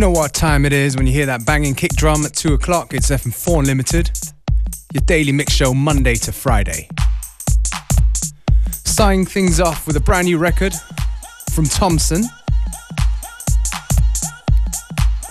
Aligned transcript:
You 0.00 0.06
know 0.06 0.12
what 0.12 0.32
time 0.32 0.64
it 0.64 0.72
is 0.72 0.96
when 0.96 1.06
you 1.06 1.12
hear 1.12 1.26
that 1.26 1.44
banging 1.44 1.74
kick 1.74 1.90
drum 1.90 2.24
at 2.24 2.32
2 2.32 2.54
o'clock. 2.54 2.94
It's 2.94 3.10
FM4 3.10 3.58
Unlimited, 3.58 4.10
your 4.94 5.02
daily 5.02 5.30
mix 5.30 5.52
show 5.52 5.74
Monday 5.74 6.14
to 6.14 6.32
Friday. 6.32 6.88
Starting 8.72 9.26
things 9.26 9.60
off 9.60 9.86
with 9.86 9.96
a 9.96 10.00
brand 10.00 10.24
new 10.24 10.38
record 10.38 10.72
from 11.52 11.66
Thompson 11.66 12.24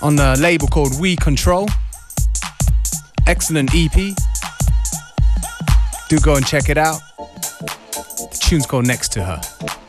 on 0.02 0.16
a 0.20 0.36
label 0.36 0.68
called 0.68 1.00
We 1.00 1.16
Control. 1.16 1.68
Excellent 3.26 3.70
EP. 3.74 4.14
Do 6.08 6.20
go 6.20 6.36
and 6.36 6.46
check 6.46 6.68
it 6.68 6.78
out. 6.78 7.00
The 7.16 8.38
tune's 8.40 8.66
called 8.66 8.86
Next 8.86 9.10
to 9.14 9.24
Her. 9.24 9.79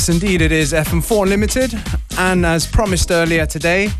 Yes, 0.00 0.08
indeed, 0.08 0.40
it 0.40 0.50
is 0.50 0.72
FM4 0.72 1.24
Unlimited. 1.24 1.74
And 2.16 2.46
as 2.46 2.66
promised 2.66 3.10
earlier 3.10 3.44
today, 3.44 3.90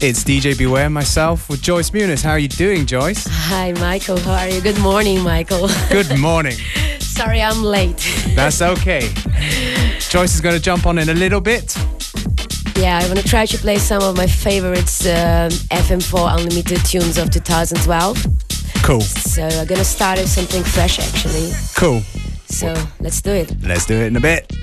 It's 0.00 0.24
DJ 0.24 0.58
Beware, 0.58 0.90
myself, 0.90 1.48
with 1.48 1.62
Joyce 1.62 1.90
Muniz. 1.90 2.24
How 2.24 2.32
are 2.32 2.40
you 2.40 2.48
doing, 2.48 2.86
Joyce? 2.86 3.24
Hi, 3.30 3.70
Michael. 3.74 4.18
How 4.18 4.32
are 4.32 4.48
you? 4.48 4.60
Good 4.60 4.80
morning, 4.80 5.22
Michael. 5.22 5.68
Good 5.90 6.18
morning. 6.18 6.56
Sorry, 6.98 7.40
I'm 7.40 7.62
late. 7.62 8.04
That's 8.34 8.60
okay. 8.62 9.12
Joyce 10.10 10.34
is 10.34 10.40
going 10.40 10.56
to 10.56 10.60
jump 10.60 10.86
on 10.86 10.98
in 10.98 11.08
a 11.08 11.14
little 11.14 11.40
bit. 11.40 11.76
Yeah, 12.74 12.98
I 13.00 13.06
want 13.06 13.20
to 13.20 13.28
try 13.28 13.46
to 13.46 13.58
play 13.58 13.78
some 13.78 14.02
of 14.02 14.16
my 14.16 14.26
favorites 14.26 15.06
um, 15.06 15.50
FM4 15.70 16.36
Unlimited 16.36 16.84
tunes 16.84 17.16
of 17.16 17.30
2012. 17.30 18.26
Cool. 18.82 19.02
So 19.02 19.44
I'm 19.44 19.68
going 19.68 19.78
to 19.78 19.84
start 19.84 20.18
with 20.18 20.28
something 20.28 20.64
fresh, 20.64 20.98
actually. 20.98 21.52
Cool. 21.76 22.02
So 22.48 22.74
let's 22.98 23.22
do 23.22 23.30
it. 23.30 23.54
Let's 23.62 23.86
do 23.86 23.94
it 23.94 24.08
in 24.08 24.16
a 24.16 24.20
bit. 24.20 24.59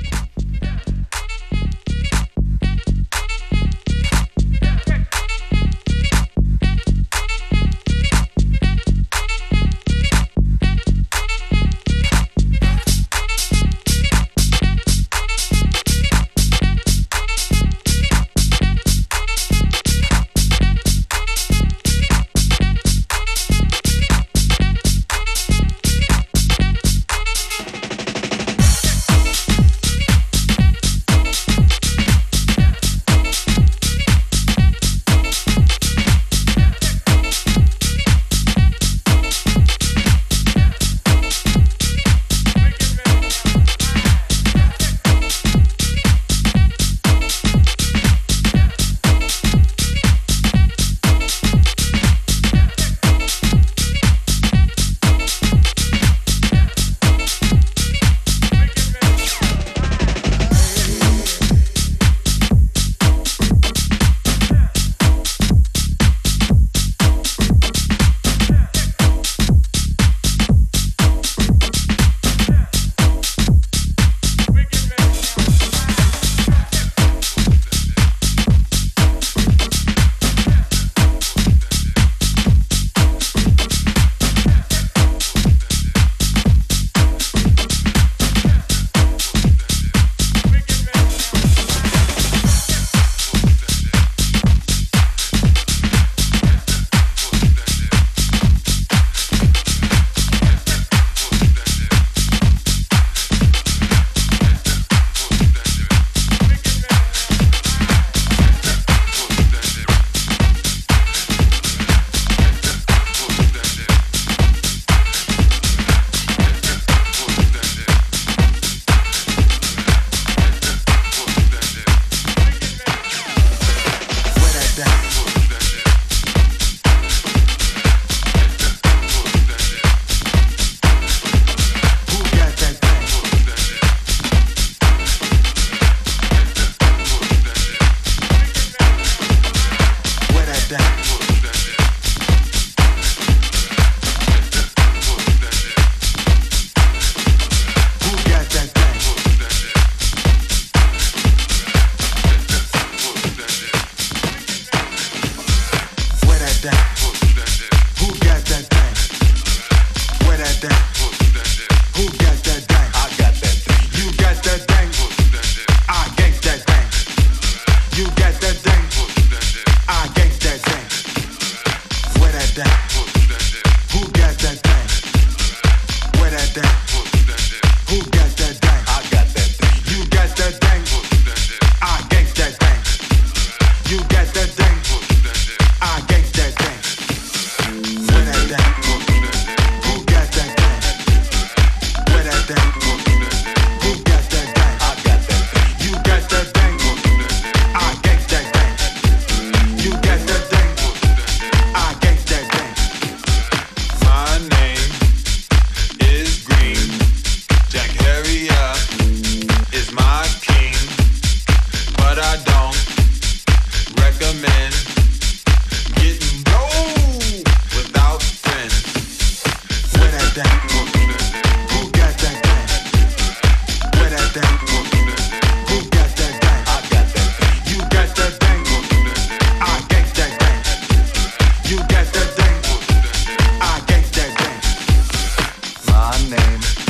my 236.10 236.30
name. 236.30 236.87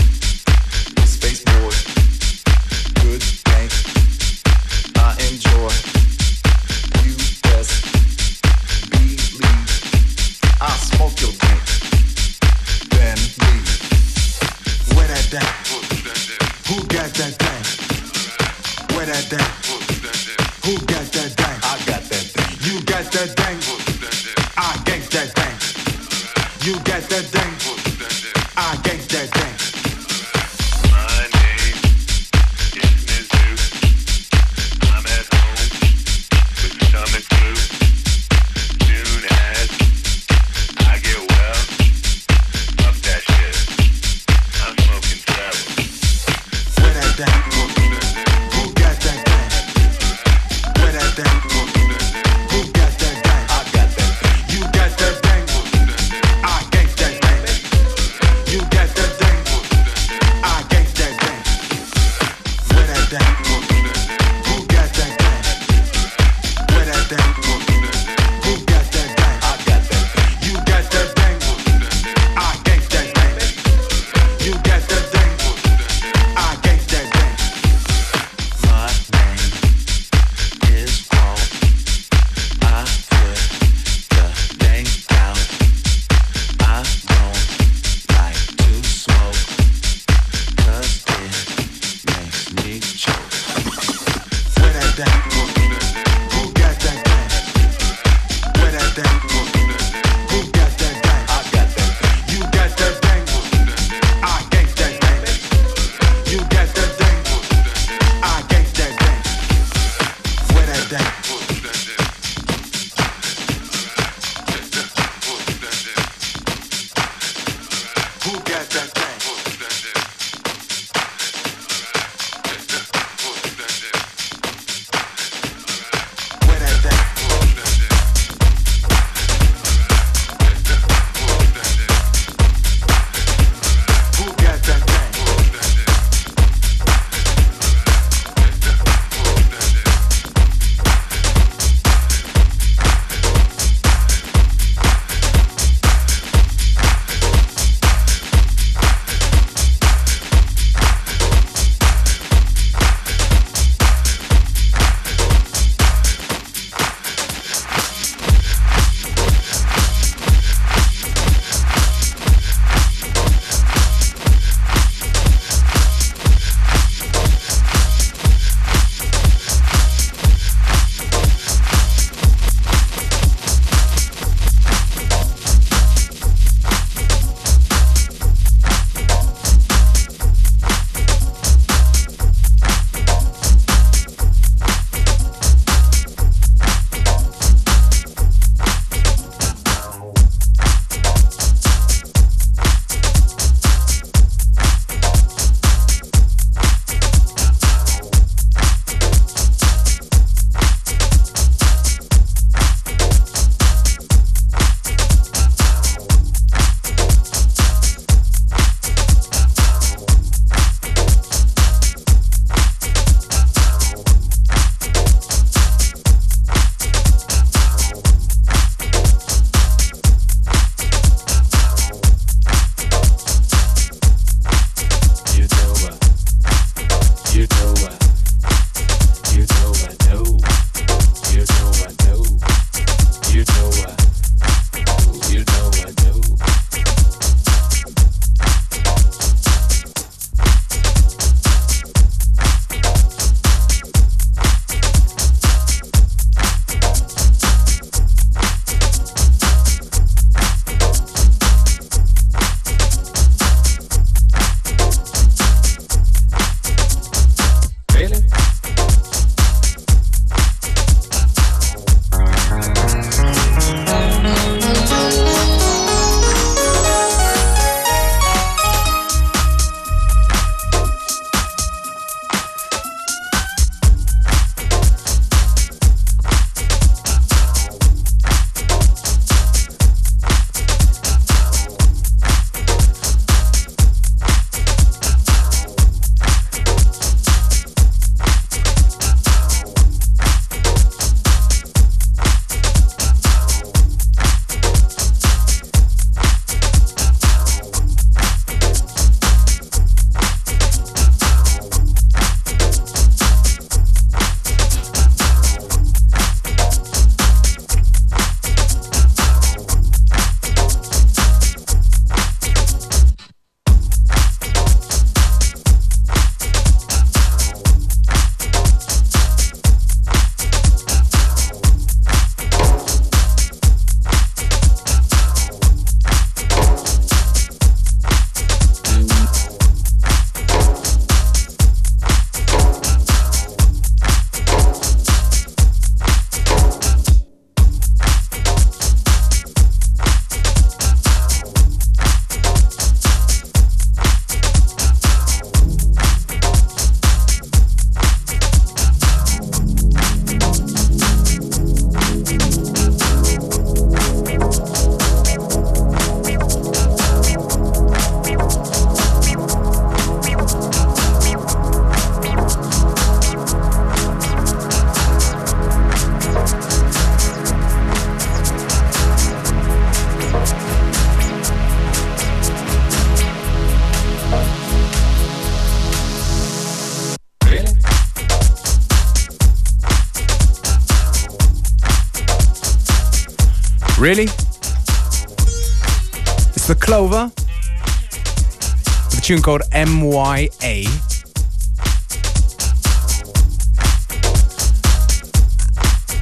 Tune 389.28 389.42
called 389.42 389.62
MYA. 389.74 390.88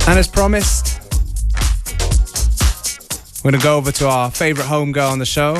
And 0.07 0.17
as 0.17 0.27
promised, 0.27 0.99
we're 3.43 3.51
going 3.51 3.61
to 3.61 3.63
go 3.63 3.77
over 3.77 3.91
to 3.91 4.07
our 4.07 4.31
favorite 4.31 4.65
home 4.65 4.91
girl 4.91 5.11
on 5.11 5.19
the 5.19 5.25
show, 5.25 5.53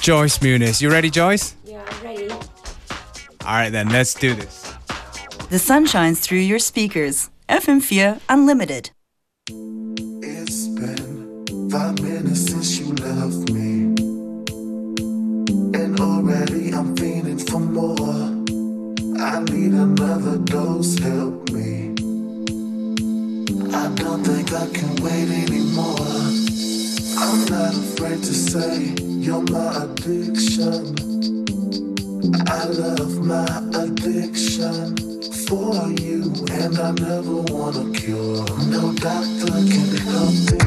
Joyce 0.00 0.38
Muniz. 0.38 0.82
You 0.82 0.90
ready, 0.90 1.08
Joyce? 1.08 1.54
Yeah, 1.64 1.84
I'm 1.88 2.04
ready. 2.04 2.30
All 2.30 2.38
right, 3.46 3.70
then, 3.70 3.90
let's 3.90 4.14
do 4.14 4.34
this. 4.34 4.74
The 5.50 5.60
sun 5.60 5.86
shines 5.86 6.18
through 6.18 6.38
your 6.38 6.58
speakers. 6.58 7.30
FM4 7.48 8.20
Unlimited. 8.28 8.90
It's 9.46 10.66
been 10.66 11.70
five 11.70 12.02
minutes 12.02 12.50
since 12.50 12.80
you 12.80 12.92
left 12.94 13.52
me. 13.52 13.67
And 16.28 16.36
already 16.36 16.72
I'm 16.74 16.94
feeling 16.94 17.38
for 17.38 17.58
more. 17.58 17.96
I 19.18 19.40
need 19.44 19.72
another 19.72 20.36
dose, 20.36 20.98
help 20.98 21.50
me. 21.50 21.92
I 23.72 23.88
don't 23.94 24.22
think 24.24 24.52
I 24.52 24.66
can 24.68 24.94
wait 24.96 25.30
anymore. 25.30 25.96
I'm 27.16 27.44
not 27.46 27.74
afraid 27.74 28.18
to 28.18 28.34
say 28.34 28.94
you're 29.00 29.40
my 29.40 29.84
addiction. 29.84 30.94
I 32.46 32.64
love 32.64 33.24
my 33.24 33.46
addiction 33.74 34.96
for 35.48 35.88
you, 36.02 36.30
and 36.50 36.78
I 36.78 36.90
never 36.90 37.40
wanna 37.52 37.90
cure. 37.98 38.44
No 38.66 38.92
doctor 38.92 39.46
can 39.46 39.96
help 39.96 40.34
this. 40.34 40.57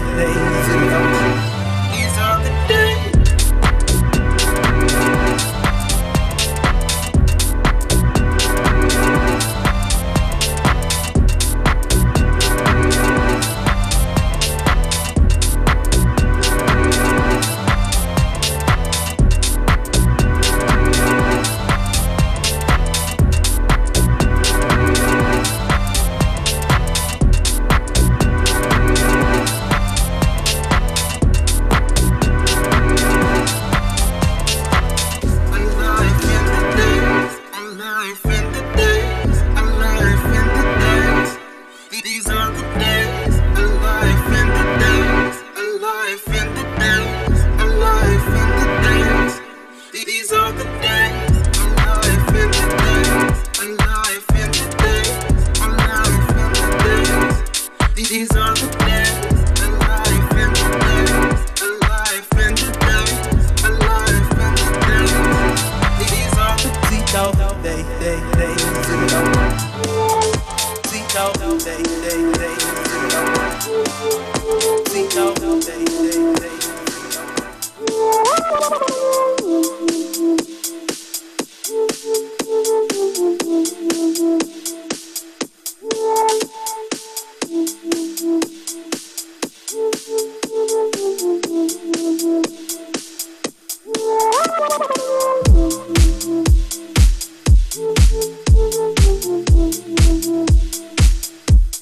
day. 0.00 0.57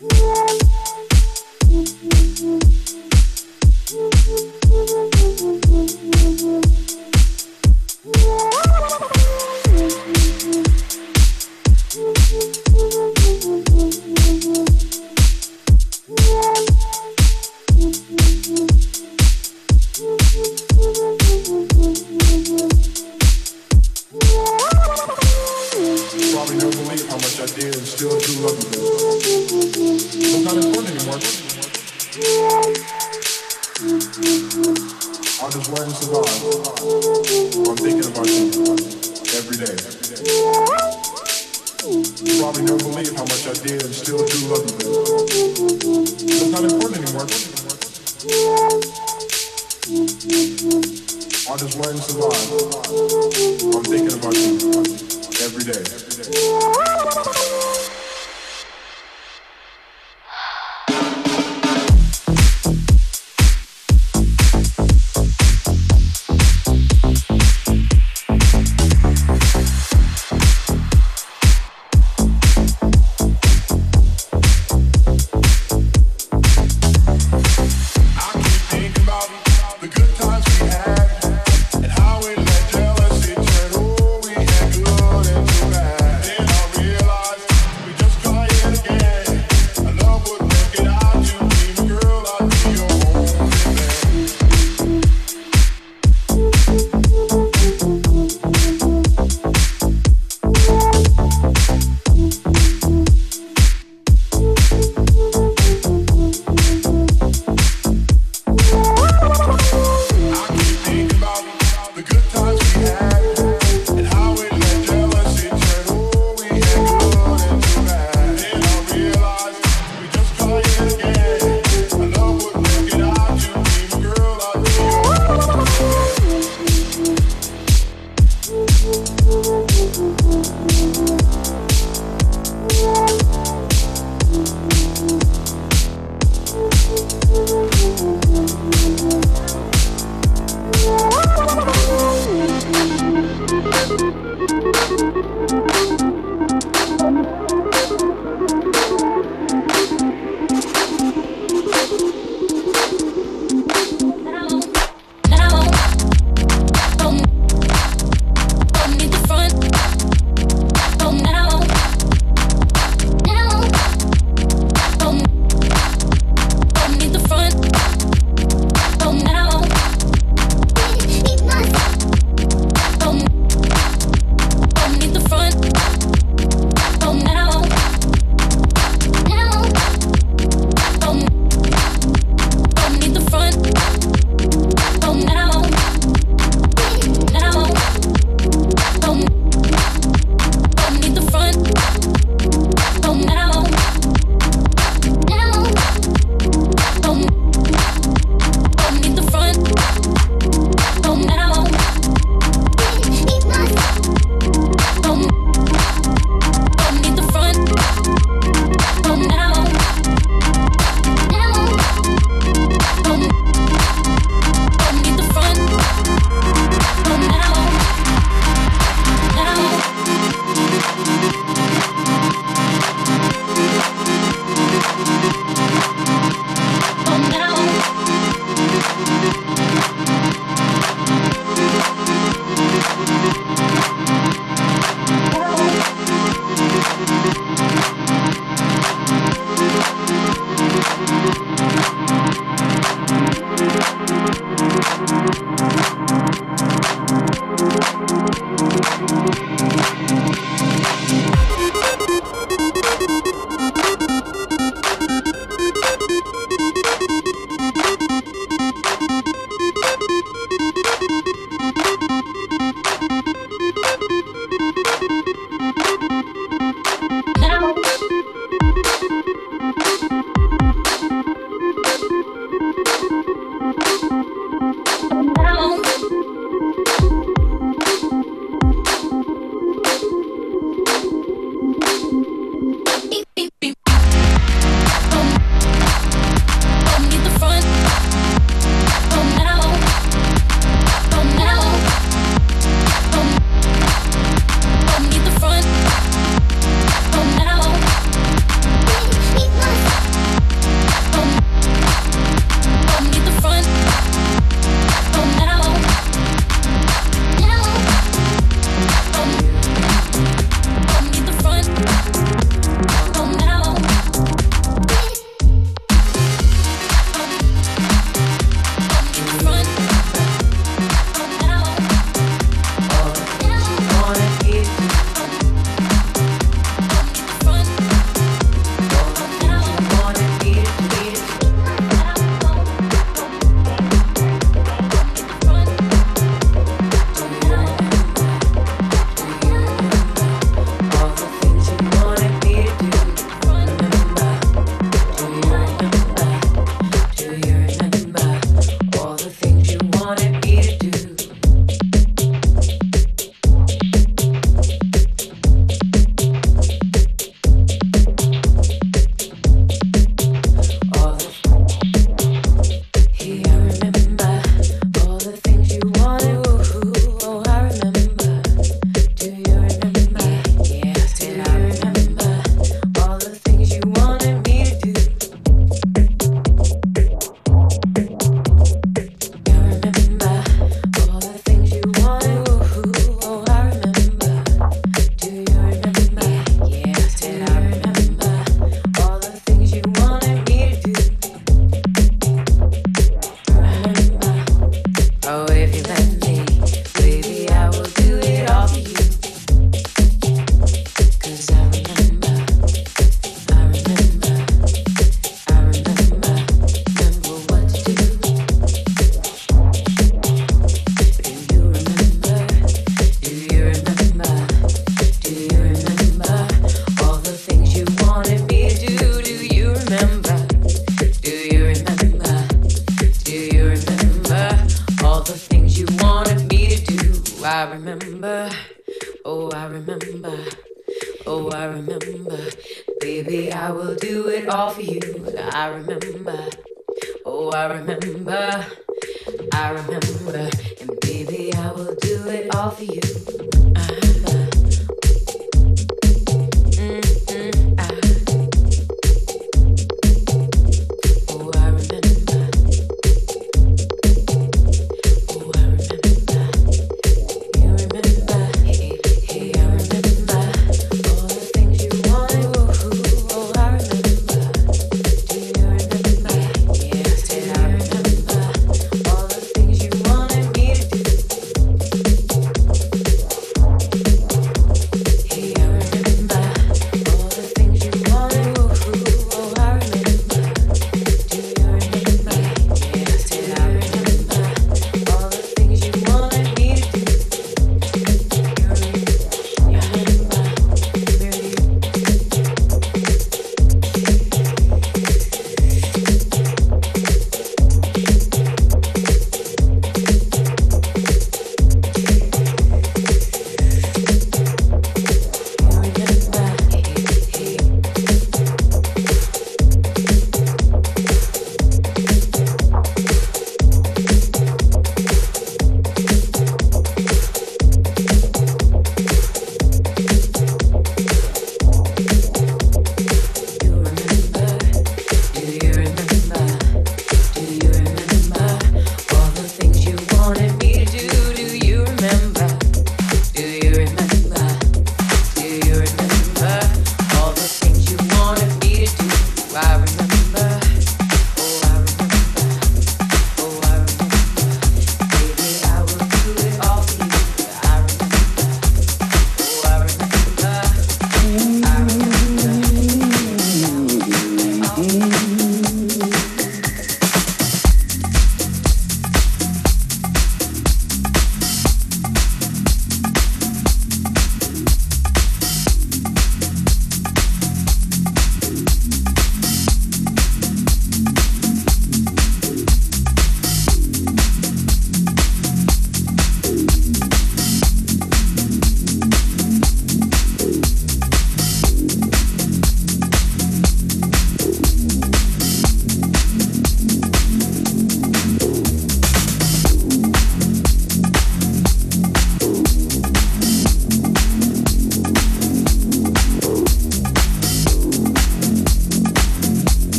Woo! 0.00 0.29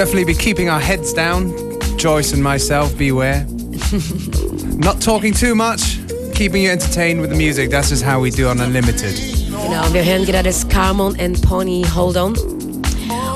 Definitely 0.00 0.24
be 0.24 0.34
keeping 0.34 0.70
our 0.70 0.80
heads 0.80 1.12
down, 1.12 1.52
Joyce 1.98 2.32
and 2.32 2.42
myself, 2.42 2.96
beware. 2.96 3.44
Not 4.78 4.98
talking 5.02 5.34
too 5.34 5.54
much, 5.54 5.98
keeping 6.34 6.62
you 6.62 6.70
entertained 6.70 7.20
with 7.20 7.28
the 7.28 7.36
music. 7.36 7.68
That's 7.68 7.90
just 7.90 8.02
how 8.02 8.18
we 8.18 8.30
do 8.30 8.48
on 8.48 8.60
Unlimited. 8.60 9.14
Genau, 9.50 9.92
wir 9.92 10.02
hören 10.02 10.24
gerade 10.24 10.54
Scarmon 10.54 11.20
and 11.20 11.38
Pony 11.42 11.84
Hold 11.94 12.16
On. 12.16 12.34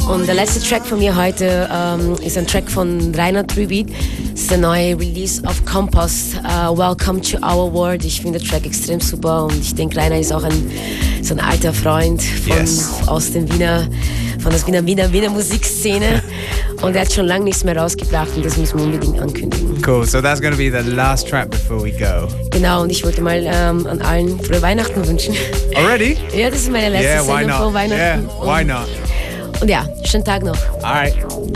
Und 0.08 0.26
der 0.26 0.34
letzte 0.34 0.60
Track 0.66 0.86
von 0.86 1.00
mir 1.00 1.14
heute 1.14 1.68
ähm, 1.70 2.16
ist 2.24 2.38
ein 2.38 2.46
Track 2.46 2.70
von 2.70 3.14
Reinhard 3.14 3.54
Rübig. 3.56 3.88
Es 4.34 4.42
ist 4.42 4.50
der 4.50 4.58
neue 4.58 4.98
Release 4.98 5.46
auf 5.46 5.64
Compost. 5.66 6.36
Uh, 6.44 6.76
Welcome 6.76 7.20
to 7.20 7.36
Our 7.38 7.72
World. 7.72 8.04
Ich 8.04 8.20
finde 8.20 8.38
den 8.38 8.48
Track 8.48 8.64
extrem 8.64 9.00
super 9.00 9.44
und 9.44 9.58
ich 9.60 9.74
denke, 9.74 9.98
Rainer 9.98 10.18
ist 10.18 10.32
auch 10.32 10.44
ein, 10.44 10.70
so 11.22 11.34
ein 11.34 11.40
alter 11.40 11.72
Freund 11.72 12.22
von, 12.22 12.56
Yes. 12.56 12.90
aus 13.06 13.32
den 13.32 13.50
Wiener, 13.52 13.86
von 14.40 14.50
der 14.50 14.66
Wiener, 14.66 14.86
Wiener, 14.86 15.12
Wiener 15.12 15.30
Musikszene. 15.30 16.22
Und 16.82 16.94
er 16.94 17.02
hat 17.02 17.12
schon 17.12 17.26
lange 17.26 17.44
nichts 17.44 17.64
mehr 17.64 17.76
rausgebracht 17.76 18.30
und 18.36 18.44
das 18.44 18.56
müssen 18.56 18.78
wir 18.78 18.84
unbedingt 18.86 19.18
ankündigen. 19.20 19.82
Cool, 19.86 20.04
so 20.06 20.20
that's 20.20 20.40
gonna 20.40 20.56
be 20.56 20.70
the 20.70 20.90
last 20.90 21.28
track 21.28 21.50
before 21.50 21.82
we 21.82 21.90
go. 21.90 22.28
Genau, 22.50 22.82
und 22.82 22.90
ich 22.90 23.04
wollte 23.04 23.20
mal 23.22 23.42
ähm, 23.44 23.86
an 23.86 24.00
allen 24.02 24.40
frohe 24.40 24.60
Weihnachten 24.62 25.06
wünschen. 25.06 25.34
Already? 25.74 26.16
ja, 26.36 26.50
das 26.50 26.60
ist 26.60 26.72
meine 26.72 26.90
letzte 26.90 27.08
yeah, 27.08 27.22
Sendung 27.22 27.48
not? 27.48 27.58
vor 27.58 27.74
Weihnachten. 27.74 28.28
Yeah, 28.28 28.58
why 28.58 28.64
not? 28.64 28.88
Und, 29.54 29.62
und 29.62 29.68
ja, 29.68 29.86
schönen 30.04 30.24
Tag 30.24 30.42
noch. 30.42 30.56
Alright. 30.82 31.14
Oh, 31.30 31.48